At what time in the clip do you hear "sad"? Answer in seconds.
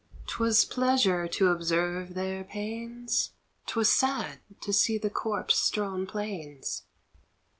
3.87-4.39